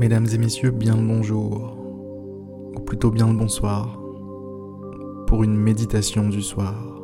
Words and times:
Mesdames 0.00 0.28
et 0.32 0.38
messieurs, 0.38 0.70
bien 0.70 0.96
le 0.96 1.06
bonjour, 1.06 1.76
ou 2.74 2.80
plutôt 2.80 3.10
bien 3.10 3.26
le 3.30 3.36
bonsoir, 3.36 4.00
pour 5.26 5.44
une 5.44 5.54
méditation 5.54 6.30
du 6.30 6.40
soir. 6.40 7.02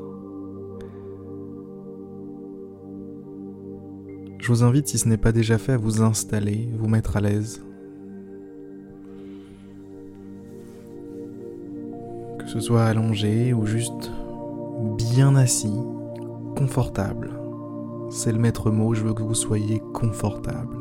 Je 4.38 4.48
vous 4.48 4.64
invite, 4.64 4.88
si 4.88 4.96
ce 4.96 5.11
n'est 5.11 5.19
pas 5.19 5.32
déjà 5.32 5.59
fait, 5.59 5.74
à 5.74 5.77
vous 5.77 6.01
installer, 6.01 6.70
vous 6.79 6.88
mettre 6.88 7.19
à 7.19 7.20
l'aise. 7.20 7.62
Que 12.38 12.48
ce 12.48 12.60
soit 12.60 12.84
allongé 12.84 13.52
ou 13.52 13.66
juste 13.66 14.10
bien 14.97 15.37
assis, 15.37 15.83
confortable. 16.56 17.38
C'est 18.09 18.33
le 18.33 18.38
maître 18.38 18.70
mot, 18.70 18.95
je 18.95 19.05
veux 19.05 19.12
que 19.12 19.23
vous 19.23 19.34
soyez 19.34 19.83
confortable. 19.92 20.76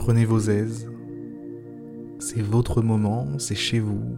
Prenez 0.00 0.24
vos 0.24 0.40
aises. 0.40 0.88
C'est 2.20 2.40
votre 2.40 2.80
moment, 2.80 3.26
c'est 3.36 3.54
chez 3.54 3.80
vous, 3.80 4.16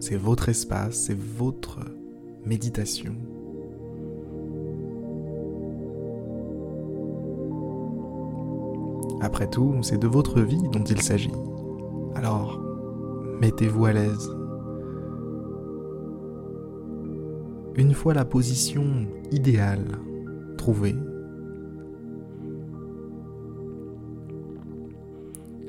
c'est 0.00 0.18
votre 0.18 0.50
espace, 0.50 0.96
c'est 1.06 1.16
votre 1.18 1.78
méditation. 2.44 3.14
Après 9.22 9.48
tout, 9.48 9.76
c'est 9.80 9.96
de 9.96 10.06
votre 10.06 10.42
vie 10.42 10.60
dont 10.74 10.84
il 10.84 11.00
s'agit. 11.00 11.32
Alors, 12.14 12.60
mettez-vous 13.40 13.86
à 13.86 13.94
l'aise. 13.94 14.30
Une 17.76 17.94
fois 17.94 18.12
la 18.12 18.26
position 18.26 19.06
idéale 19.32 19.86
trouvée, 20.58 20.96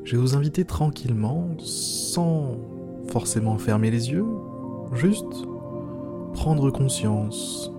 je 0.09 0.15
vais 0.15 0.21
vous 0.23 0.35
inviter 0.35 0.65
tranquillement, 0.65 1.49
sans 1.59 2.57
forcément 3.11 3.59
fermer 3.59 3.91
les 3.91 4.09
yeux, 4.09 4.25
juste 4.95 5.45
prendre 6.33 6.71
conscience 6.71 7.71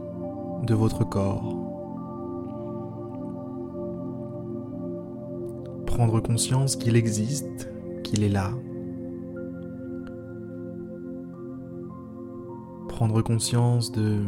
de 0.62 0.72
votre 0.72 1.02
corps. 1.02 1.56
Prendre 5.86 6.20
conscience 6.20 6.76
qu'il 6.76 6.94
existe, 6.94 7.68
qu'il 8.04 8.22
est 8.22 8.28
là. 8.28 8.52
Prendre 12.86 13.22
conscience 13.22 13.90
de 13.90 14.20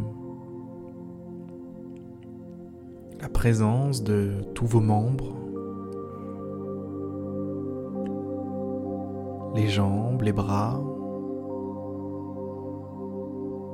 la 3.21 3.29
présence 3.29 4.03
de 4.03 4.41
tous 4.53 4.65
vos 4.65 4.81
membres 4.81 5.42
les 9.53 9.67
jambes, 9.67 10.21
les 10.21 10.33
bras, 10.33 10.81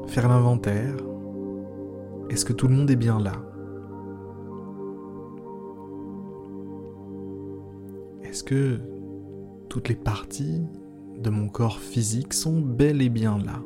faire 0.08 0.28
l'inventaire. 0.28 0.96
Est-ce 2.30 2.46
que 2.46 2.54
tout 2.54 2.68
le 2.68 2.76
monde 2.76 2.92
est 2.92 2.96
bien 2.96 3.20
là? 3.20 3.34
Est-ce 8.24 8.44
que 8.44 8.80
toutes 9.70 9.90
les 9.90 9.96
parties 9.96 10.62
de 11.18 11.30
mon 11.30 11.48
corps 11.50 11.80
physique 11.80 12.34
sont 12.34 12.60
bel 12.60 13.02
et 13.02 13.10
bien 13.10 13.38
là? 13.38 13.60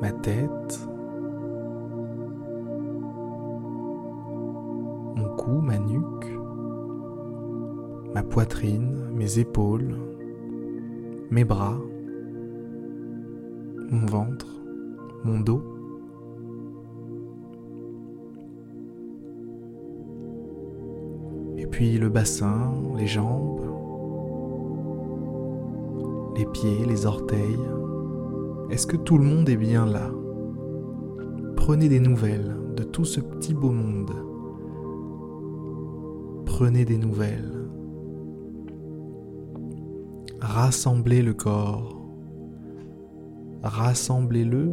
Ma 0.00 0.12
tête, 0.12 0.88
mon 5.16 5.34
cou, 5.36 5.60
ma 5.62 5.78
ma 8.16 8.22
poitrine, 8.22 9.10
mes 9.14 9.38
épaules, 9.40 9.94
mes 11.30 11.44
bras, 11.44 11.78
mon 13.90 14.06
ventre, 14.06 14.46
mon 15.22 15.40
dos. 15.40 15.62
Et 21.58 21.66
puis 21.66 21.98
le 21.98 22.08
bassin, 22.08 22.72
les 22.96 23.06
jambes, 23.06 23.60
les 26.38 26.46
pieds, 26.46 26.86
les 26.86 27.04
orteils. 27.04 27.60
Est-ce 28.70 28.86
que 28.86 28.96
tout 28.96 29.18
le 29.18 29.24
monde 29.24 29.50
est 29.50 29.58
bien 29.58 29.84
là? 29.84 30.10
Prenez 31.54 31.90
des 31.90 32.00
nouvelles 32.00 32.56
de 32.78 32.82
tout 32.82 33.04
ce 33.04 33.20
petit 33.20 33.52
beau 33.52 33.72
monde. 33.72 34.12
Prenez 36.46 36.86
des 36.86 36.96
nouvelles 36.96 37.55
rassemblez 40.40 41.22
le 41.22 41.34
corps, 41.34 42.00
rassemblez-le 43.62 44.72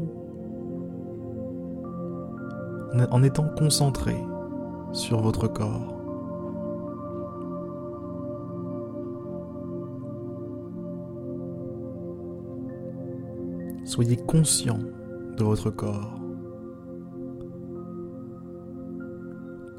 en 3.09 3.23
étant 3.23 3.47
concentré 3.57 4.15
sur 4.91 5.21
votre 5.21 5.47
corps. 5.47 5.93
Soyez 13.85 14.17
conscient 14.17 14.79
de 15.37 15.43
votre 15.43 15.69
corps. 15.69 16.19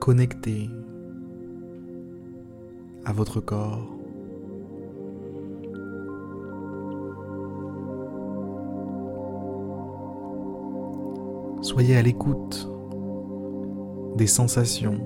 Connecté 0.01 0.71
à 3.05 3.13
votre 3.13 3.41
corps. 3.41 4.04
Soyez 11.75 11.97
à 11.97 12.03
l'écoute 12.03 12.71
des 14.15 14.29
sensations. 14.29 15.05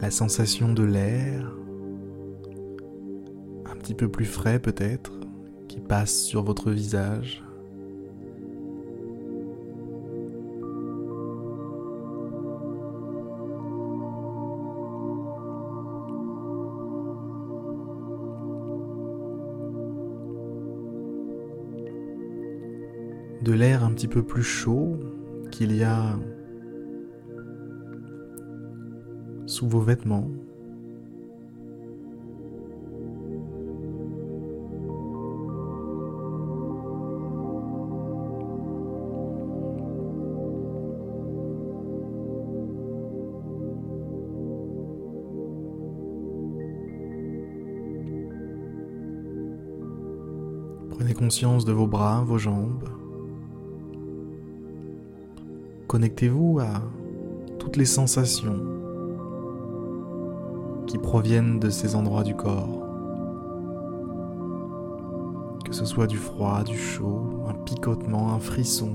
La 0.00 0.10
sensation 0.10 0.72
de 0.72 0.82
l'air, 0.82 1.56
un 3.66 3.76
petit 3.76 3.94
peu 3.94 4.08
plus 4.08 4.24
frais 4.24 4.58
peut-être, 4.58 5.12
qui 5.68 5.78
passe 5.78 6.24
sur 6.24 6.42
votre 6.42 6.72
visage. 6.72 7.44
L'air 23.60 23.84
un 23.84 23.92
petit 23.92 24.08
peu 24.08 24.22
plus 24.22 24.42
chaud 24.42 24.98
qu'il 25.50 25.76
y 25.76 25.82
a 25.82 26.18
sous 29.44 29.68
vos 29.68 29.80
vêtements. 29.80 30.30
Prenez 50.88 51.12
conscience 51.12 51.66
de 51.66 51.72
vos 51.72 51.86
bras, 51.86 52.22
vos 52.24 52.38
jambes. 52.38 52.99
Connectez-vous 55.90 56.60
à 56.60 56.82
toutes 57.58 57.76
les 57.76 57.84
sensations 57.84 58.64
qui 60.86 60.98
proviennent 60.98 61.58
de 61.58 61.68
ces 61.68 61.96
endroits 61.96 62.22
du 62.22 62.36
corps. 62.36 62.86
Que 65.64 65.72
ce 65.72 65.84
soit 65.84 66.06
du 66.06 66.16
froid, 66.16 66.62
du 66.62 66.78
chaud, 66.78 67.42
un 67.48 67.54
picotement, 67.64 68.32
un 68.32 68.38
frisson. 68.38 68.92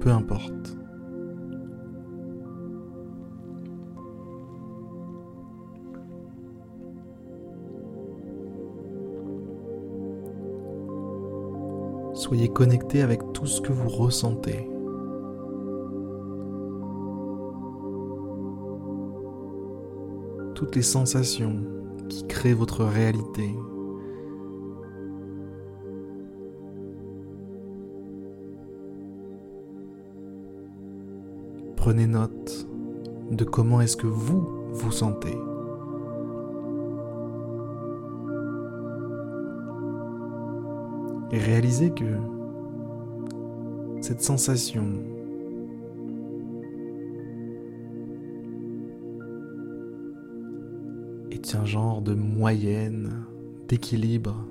Peu 0.00 0.10
importe. 0.10 0.76
Soyez 12.26 12.48
connecté 12.48 13.02
avec 13.02 13.20
tout 13.32 13.46
ce 13.46 13.60
que 13.60 13.72
vous 13.72 13.88
ressentez. 13.88 14.68
Toutes 20.56 20.74
les 20.74 20.82
sensations 20.82 21.62
qui 22.08 22.26
créent 22.26 22.52
votre 22.52 22.84
réalité. 22.84 23.54
Prenez 31.76 32.08
note 32.08 32.66
de 33.30 33.44
comment 33.44 33.80
est-ce 33.80 33.96
que 33.96 34.08
vous 34.08 34.48
vous 34.72 34.90
sentez. 34.90 35.38
Et 41.32 41.38
réalisez 41.38 41.90
que 41.90 42.04
cette 44.00 44.22
sensation 44.22 44.84
est 51.30 51.54
un 51.54 51.64
genre 51.64 52.02
de 52.02 52.14
moyenne, 52.14 53.24
d'équilibre 53.68 54.46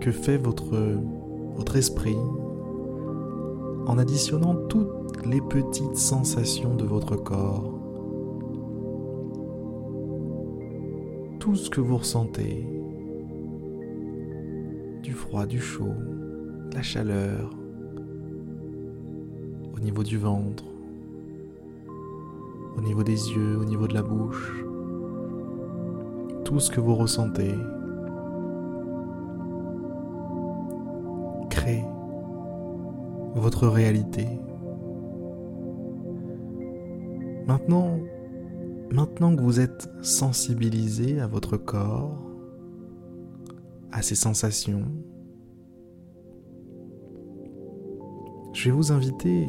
que 0.00 0.10
fait 0.10 0.36
votre, 0.36 0.74
esprit 1.76 2.16
en 3.86 3.98
additionnant 3.98 4.54
toutes 4.68 5.24
les 5.26 5.40
petites 5.40 5.96
sensations 5.96 6.74
de 6.74 6.84
votre 6.84 7.16
corps. 7.16 7.74
Tout 11.38 11.56
ce 11.56 11.70
que 11.70 11.80
vous 11.80 11.98
ressentez, 11.98 12.66
du 15.46 15.60
chaud, 15.60 15.94
la 16.74 16.82
chaleur, 16.82 17.50
au 19.74 19.78
niveau 19.78 20.02
du 20.02 20.18
ventre, 20.18 20.64
au 22.76 22.80
niveau 22.80 23.02
des 23.02 23.30
yeux, 23.30 23.56
au 23.58 23.64
niveau 23.64 23.86
de 23.86 23.94
la 23.94 24.02
bouche, 24.02 24.64
tout 26.44 26.58
ce 26.58 26.70
que 26.70 26.80
vous 26.80 26.94
ressentez 26.94 27.54
crée 31.50 31.84
votre 33.34 33.68
réalité. 33.68 34.26
Maintenant, 37.46 37.98
maintenant 38.90 39.36
que 39.36 39.42
vous 39.42 39.60
êtes 39.60 39.88
sensibilisé 40.02 41.20
à 41.20 41.26
votre 41.26 41.56
corps, 41.56 42.24
à 43.92 44.02
ses 44.02 44.14
sensations, 44.14 44.84
je 48.58 48.70
vais 48.70 48.76
vous 48.76 48.90
inviter 48.90 49.48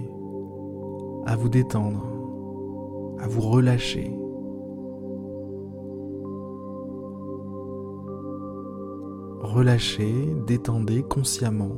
à 1.26 1.36
vous 1.36 1.50
détendre, 1.50 2.06
à 3.18 3.28
vous 3.28 3.42
relâcher. 3.42 4.16
Relâchez, 9.42 10.14
détendez 10.46 11.02
consciemment 11.02 11.76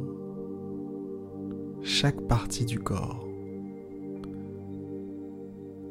chaque 1.81 2.19
partie 2.27 2.65
du 2.65 2.79
corps, 2.79 3.25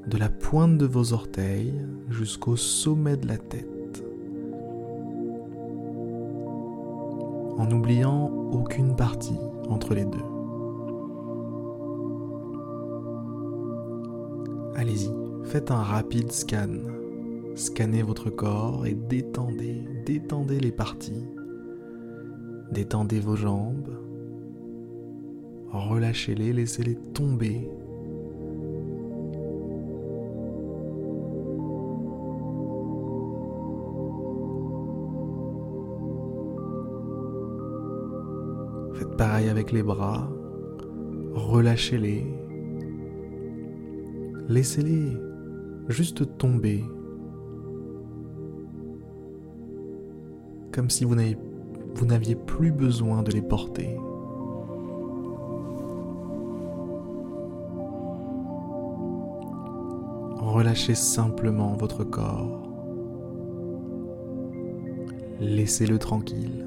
de 0.09 0.19
la 0.19 0.29
pointe 0.29 0.77
de 0.77 0.85
vos 0.85 1.15
orteils 1.15 1.73
jusqu'au 2.11 2.57
sommet 2.57 3.17
de 3.17 3.27
la 3.27 3.39
tête, 3.39 4.05
en 7.57 7.65
n'oubliant 7.65 8.31
aucune 8.53 8.95
partie 8.95 9.39
entre 9.71 9.95
les 9.95 10.05
deux. 10.05 10.30
Allez-y, 14.81 15.13
faites 15.45 15.71
un 15.71 15.83
rapide 15.83 16.33
scan. 16.33 16.71
Scannez 17.55 18.03
votre 18.03 18.31
corps 18.31 18.87
et 18.87 18.95
détendez, 18.95 19.85
détendez 20.07 20.59
les 20.59 20.73
parties. 20.73 21.27
Détendez 22.73 23.21
vos 23.21 23.37
jambes, 23.37 23.91
relâchez-les, 25.71 26.55
laissez-les 26.55 26.95
tomber. 27.13 27.69
Faites 38.95 39.15
pareil 39.19 39.51
avec 39.51 39.73
les 39.73 39.83
bras, 39.83 40.27
relâchez-les, 41.35 42.25
laissez-les 44.51 45.17
juste 45.89 46.37
tomber, 46.37 46.85
comme 50.73 50.91
si 50.91 51.05
vous 51.05 51.15
n'aviez 52.05 52.35
plus 52.35 52.73
besoin 52.73 53.23
de 53.23 53.31
les 53.31 53.43
porter. 53.43 53.97
Relâchez 60.41 60.97
simplement 60.97 61.75
votre 61.75 62.03
corps. 62.03 62.69
Laissez-le 65.39 65.99
tranquille. 65.99 66.67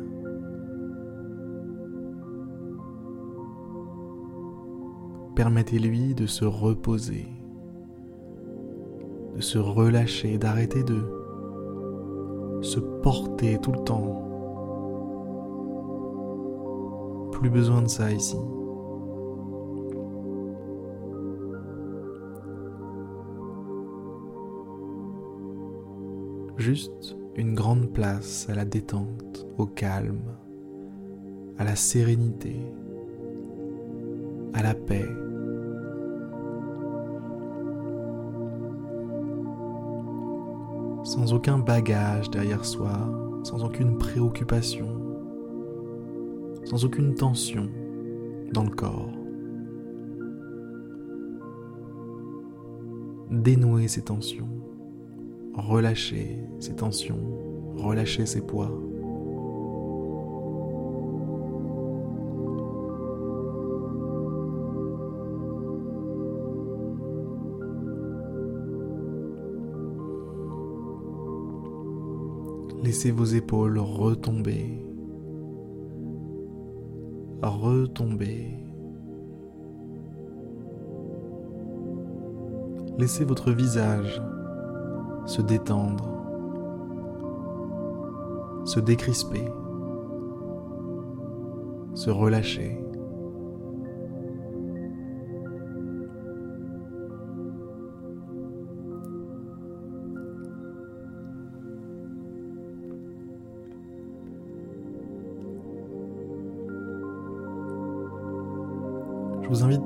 Permettez-lui 5.35 6.15
de 6.15 6.27
se 6.27 6.45
reposer, 6.45 7.27
de 9.35 9.41
se 9.41 9.57
relâcher, 9.57 10.37
d'arrêter 10.37 10.83
de 10.83 11.01
se 12.61 12.79
porter 12.79 13.57
tout 13.59 13.71
le 13.71 13.83
temps. 13.83 14.19
Plus 17.31 17.49
besoin 17.49 17.81
de 17.81 17.89
ça 17.89 18.11
ici. 18.11 18.37
juste 26.63 27.17
une 27.35 27.55
grande 27.55 27.91
place 27.91 28.47
à 28.49 28.55
la 28.55 28.63
détente, 28.63 29.45
au 29.57 29.65
calme, 29.65 30.37
à 31.57 31.65
la 31.65 31.75
sérénité, 31.75 32.55
à 34.53 34.63
la 34.63 34.73
paix. 34.73 35.22
Sans 41.13 41.31
aucun 41.31 41.59
bagage 41.59 42.31
derrière 42.31 42.65
soi, 42.65 42.89
sans 43.43 43.63
aucune 43.63 43.99
préoccupation, 43.99 44.87
sans 46.63 46.83
aucune 46.85 47.13
tension 47.13 47.69
dans 48.51 48.63
le 48.63 48.71
corps. 48.71 49.11
Dénouer 53.29 53.87
ces 53.87 54.01
tensions 54.01 54.49
relâcher 55.53 56.39
ses 56.57 56.75
tensions, 56.75 57.19
relâcher 57.75 58.25
ses 58.25 58.41
poids. 58.41 58.71
Laissez 72.93 73.09
vos 73.09 73.25
épaules 73.25 73.79
retomber, 73.79 74.79
retomber. 77.41 78.55
Laissez 82.99 83.25
votre 83.25 83.51
visage 83.51 84.21
se 85.25 85.41
détendre, 85.41 86.07
se 88.63 88.79
décrisper, 88.79 89.47
se 91.95 92.11
relâcher. 92.11 92.79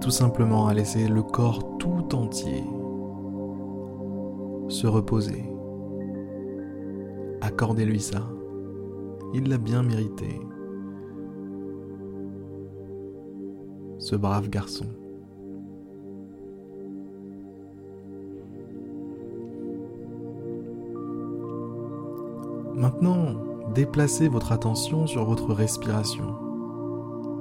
Tout 0.07 0.11
simplement 0.11 0.67
à 0.67 0.73
laisser 0.73 1.09
le 1.09 1.21
corps 1.21 1.77
tout 1.79 2.15
entier 2.15 2.63
se 4.69 4.87
reposer. 4.87 5.43
Accordez-lui 7.41 7.99
ça. 7.99 8.25
Il 9.33 9.49
l'a 9.49 9.57
bien 9.57 9.83
mérité. 9.83 10.39
Ce 13.97 14.15
brave 14.15 14.47
garçon. 14.47 14.85
Maintenant, 22.75 23.25
déplacez 23.75 24.29
votre 24.29 24.53
attention 24.53 25.05
sur 25.05 25.25
votre 25.25 25.53
respiration, 25.53 26.33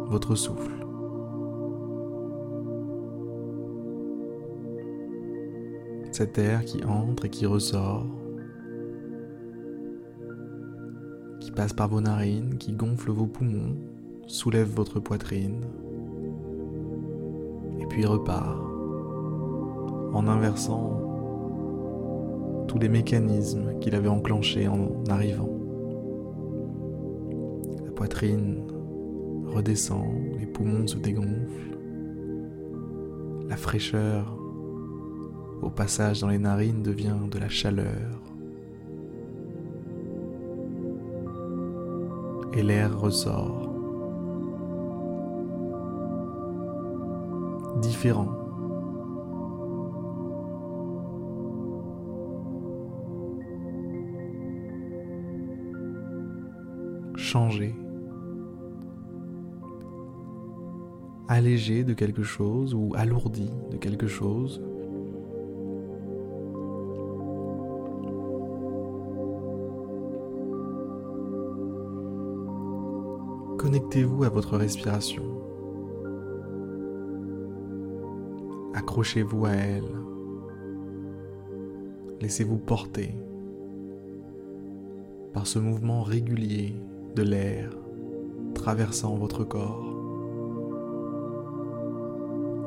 votre 0.08 0.34
souffle. 0.34 0.75
Cet 6.16 6.38
air 6.38 6.64
qui 6.64 6.82
entre 6.82 7.26
et 7.26 7.28
qui 7.28 7.44
ressort, 7.44 8.06
qui 11.40 11.50
passe 11.50 11.74
par 11.74 11.88
vos 11.88 12.00
narines, 12.00 12.56
qui 12.56 12.72
gonfle 12.72 13.10
vos 13.10 13.26
poumons, 13.26 13.76
soulève 14.26 14.66
votre 14.66 14.98
poitrine, 14.98 15.60
et 17.78 17.84
puis 17.84 18.06
repart 18.06 18.58
en 20.14 20.26
inversant 20.26 21.02
tous 22.66 22.78
les 22.78 22.88
mécanismes 22.88 23.78
qu'il 23.80 23.94
avait 23.94 24.08
enclenchés 24.08 24.68
en 24.68 25.04
arrivant. 25.10 25.50
La 27.84 27.90
poitrine 27.90 28.62
redescend, 29.48 30.06
les 30.40 30.46
poumons 30.46 30.86
se 30.86 30.96
dégonflent, 30.96 31.76
la 33.50 33.56
fraîcheur 33.58 34.35
au 35.62 35.70
passage 35.70 36.20
dans 36.20 36.28
les 36.28 36.38
narines 36.38 36.82
devient 36.82 37.16
de 37.30 37.38
la 37.38 37.48
chaleur. 37.48 38.20
Et 42.54 42.62
l'air 42.62 42.98
ressort. 42.98 43.70
Différent. 47.80 48.32
Changer. 57.16 57.74
Allégé 61.28 61.84
de 61.84 61.92
quelque 61.92 62.22
chose 62.22 62.72
ou 62.72 62.92
alourdi 62.96 63.50
de 63.70 63.76
quelque 63.76 64.06
chose 64.06 64.62
Connectez-vous 73.96 74.24
à 74.24 74.28
votre 74.28 74.58
respiration. 74.58 75.22
Accrochez-vous 78.74 79.46
à 79.46 79.52
elle. 79.52 79.90
Laissez-vous 82.20 82.58
porter 82.58 83.16
par 85.32 85.46
ce 85.46 85.58
mouvement 85.58 86.02
régulier 86.02 86.76
de 87.14 87.22
l'air 87.22 87.70
traversant 88.52 89.16
votre 89.16 89.44
corps. 89.44 89.94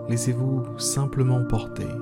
Laissez-vous 0.09 0.79
simplement 0.79 1.45
porter 1.45 1.93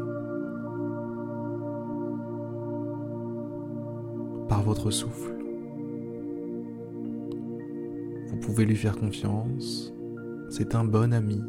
par 4.48 4.64
votre 4.64 4.90
souffle. 4.90 5.37
Vous 8.38 8.54
pouvez 8.54 8.66
lui 8.66 8.76
faire 8.76 8.96
confiance. 8.96 9.92
C'est 10.50 10.76
un 10.76 10.84
bon 10.84 11.12
ami. 11.12 11.42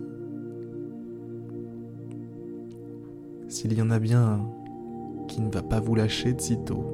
S'il 3.46 3.74
y 3.74 3.82
en 3.82 3.90
a 3.90 3.98
bien 3.98 4.22
un 4.22 5.26
qui 5.26 5.42
ne 5.42 5.50
va 5.50 5.62
pas 5.62 5.80
vous 5.80 5.94
lâcher 5.94 6.32
de 6.32 6.40
sitôt, 6.40 6.86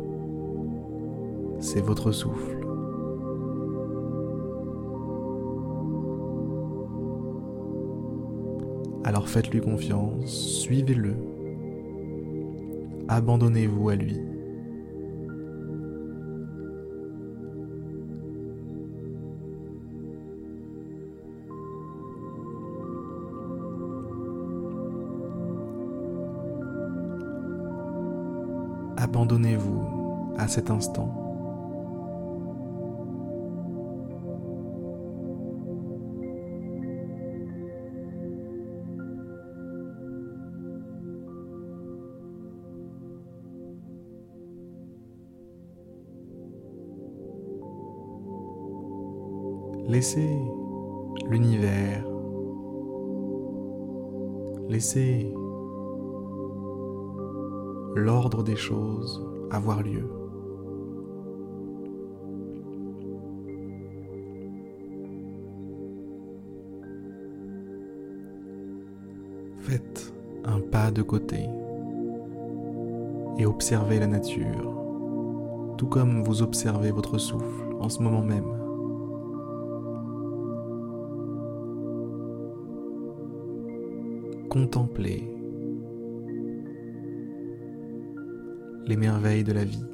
c'est 1.61 1.81
votre 1.81 2.11
souffle. 2.11 2.59
Alors 9.05 9.29
faites-lui 9.29 9.61
confiance, 9.61 10.59
suivez-le, 10.61 11.15
abandonnez-vous 13.07 13.91
à 13.91 13.95
lui. 13.95 14.34
Cet 30.55 30.71
instant. 30.71 31.11
Laissez 49.89 50.39
l'univers, 51.29 52.05
laissez 54.69 55.33
l'ordre 57.97 58.45
des 58.45 58.57
choses 58.57 59.21
avoir 59.51 59.83
lieu. 59.83 60.24
De 70.91 71.03
côté 71.03 71.49
et 73.39 73.47
observez 73.47 73.99
la 73.99 74.07
nature, 74.07 74.75
tout 75.77 75.87
comme 75.87 76.23
vous 76.23 76.43
observez 76.43 76.91
votre 76.91 77.19
souffle 77.19 77.75
en 77.81 77.89
ce 77.89 78.03
moment 78.03 78.23
même. 78.23 78.45
Contemplez 84.49 85.29
les 88.87 88.97
merveilles 88.97 89.45
de 89.45 89.53
la 89.53 89.65
vie. 89.65 89.85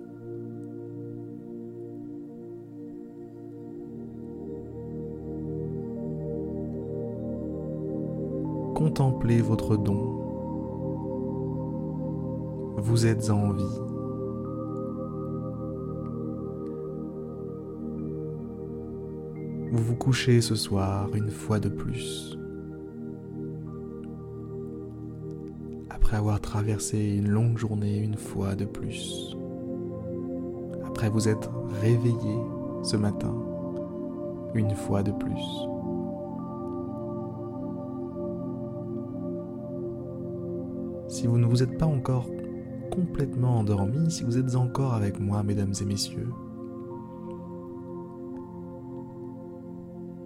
Contemplez 8.75 9.40
votre 9.40 9.76
don. 9.76 10.19
Vous 12.82 13.06
êtes 13.06 13.30
en 13.30 13.52
vie. 13.52 13.64
Vous 19.70 19.82
vous 19.82 19.96
couchez 19.96 20.40
ce 20.40 20.54
soir 20.54 21.08
une 21.14 21.30
fois 21.30 21.60
de 21.60 21.68
plus. 21.68 22.37
après 26.10 26.18
avoir 26.18 26.40
traversé 26.40 26.99
une 26.99 27.28
longue 27.28 27.56
journée 27.56 27.99
une 27.99 28.16
fois 28.16 28.56
de 28.56 28.64
plus. 28.64 29.37
Après 30.84 31.08
vous 31.08 31.28
être 31.28 31.52
réveillé 31.80 32.37
ce 32.82 32.96
matin 32.96 33.32
une 34.54 34.75
fois 34.75 35.04
de 35.04 35.12
plus. 35.12 35.44
Si 41.06 41.28
vous 41.28 41.38
ne 41.38 41.46
vous 41.46 41.62
êtes 41.62 41.78
pas 41.78 41.87
encore 41.87 42.26
complètement 42.90 43.59
endormi, 43.59 44.11
si 44.11 44.25
vous 44.25 44.37
êtes 44.38 44.56
encore 44.56 44.94
avec 44.94 45.20
moi, 45.20 45.42
mesdames 45.42 45.73
et 45.80 45.85
messieurs, 45.85 46.28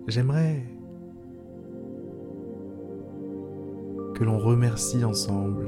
j'aimerais 0.08 0.64
que 4.14 4.24
l'on 4.24 4.38
remercie 4.38 5.04
ensemble, 5.04 5.66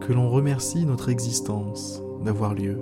que 0.00 0.12
l'on 0.12 0.28
remercie 0.28 0.84
notre 0.84 1.08
existence 1.08 2.02
d'avoir 2.24 2.54
lieu. 2.54 2.78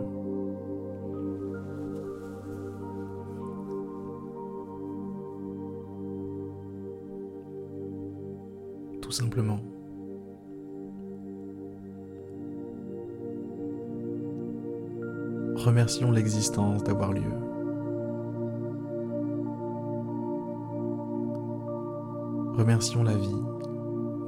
Simplement. 9.18 9.58
Remercions 15.56 16.12
l'existence 16.12 16.84
d'avoir 16.84 17.12
lieu. 17.12 17.34
Remercions 22.54 23.02
la 23.02 23.16
vie 23.16 23.42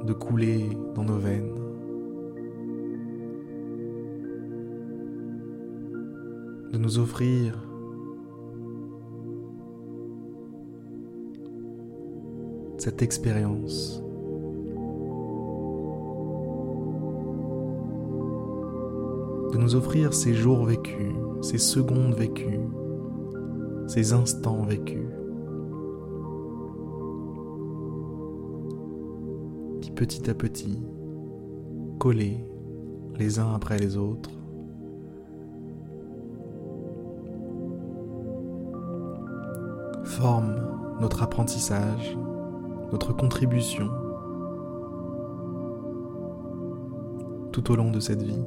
de 0.05 0.13
couler 0.13 0.69
dans 0.93 1.03
nos 1.05 1.17
veines. 1.17 1.55
De 6.73 6.77
nous 6.77 6.99
offrir 6.99 7.57
cette 12.77 13.01
expérience 13.01 14.03
nous 19.61 19.75
offrir 19.75 20.11
ces 20.11 20.33
jours 20.33 20.65
vécus, 20.65 21.13
ces 21.43 21.59
secondes 21.59 22.15
vécues, 22.15 22.59
ces 23.85 24.11
instants 24.11 24.63
vécus, 24.63 25.07
qui 29.81 29.91
petit 29.91 30.27
à 30.31 30.33
petit, 30.33 30.83
collés 31.99 32.43
les 33.19 33.37
uns 33.37 33.53
après 33.53 33.77
les 33.77 33.97
autres, 33.97 34.31
forment 40.03 40.55
notre 40.99 41.21
apprentissage, 41.21 42.17
notre 42.91 43.13
contribution 43.13 43.89
tout 47.51 47.71
au 47.71 47.75
long 47.75 47.91
de 47.91 47.99
cette 47.99 48.23
vie. 48.23 48.41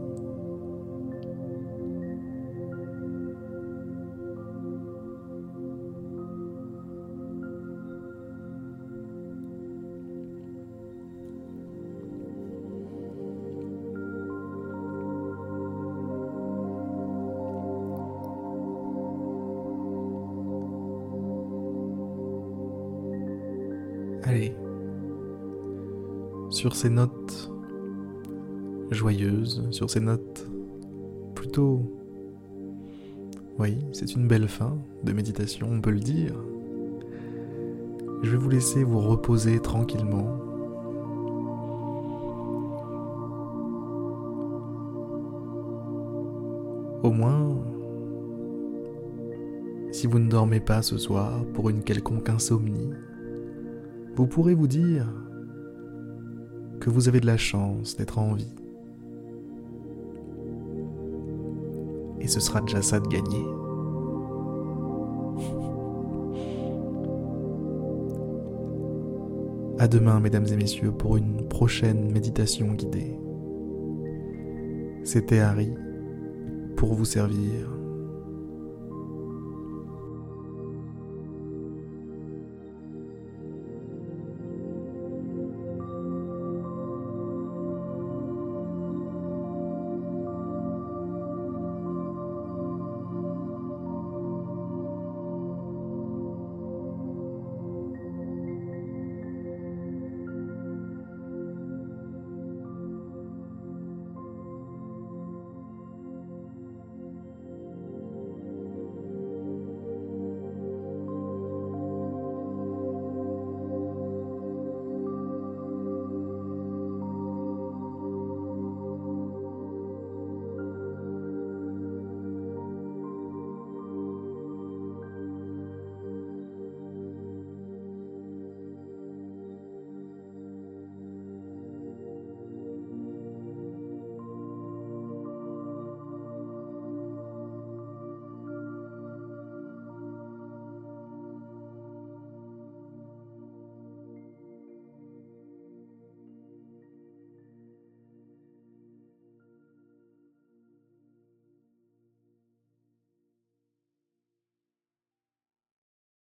Sur 26.51 26.75
ces 26.77 26.91
notes 26.91 27.51
joyeuses, 28.91 29.67
sur 29.71 29.91
ces 29.91 30.01
notes 30.01 30.49
plutôt... 31.35 31.81
Oui, 33.59 33.79
c'est 33.93 34.15
une 34.15 34.27
belle 34.27 34.49
fin 34.49 34.77
de 35.05 35.13
méditation, 35.13 35.69
on 35.71 35.81
peut 35.81 35.93
le 35.93 36.01
dire. 36.01 36.35
Je 38.23 38.31
vais 38.31 38.37
vous 38.37 38.49
laisser 38.49 38.83
vous 38.83 39.01
reposer 39.01 39.61
tranquillement. 39.61 40.39
Au 47.03 47.11
moins, 47.11 47.57
si 49.93 50.07
vous 50.07 50.19
ne 50.19 50.29
dormez 50.29 50.61
pas 50.61 50.83
ce 50.83 50.97
soir 50.99 51.45
pour 51.53 51.69
une 51.69 51.83
quelconque 51.83 52.31
insomnie, 52.31 52.91
vous 54.17 54.27
pourrez 54.27 54.55
vous 54.55 54.69
dire 54.69 55.07
que 56.81 56.91
vous 56.91 57.09
avez 57.09 57.21
de 57.21 57.27
la 57.27 57.37
chance 57.37 57.97
d'être 57.97 58.19
en 58.19 58.35
vie. 58.35 58.55
Et 62.21 62.29
ce 62.29 62.41
sera 62.41 62.61
déjà 62.61 62.83
ça 62.83 63.01
de 63.01 63.09
gagner. 63.09 63.45
À 69.77 69.89
demain, 69.89 70.21
mesdames 70.21 70.47
et 70.47 70.57
messieurs, 70.57 70.93
pour 70.93 71.17
une 71.17 71.49
prochaine 71.49 72.13
méditation 72.13 72.73
guidée. 72.75 73.19
C'était 75.03 75.41
Harry 75.41 75.75
pour 76.77 76.95
vous 76.95 77.05
servir 77.05 77.69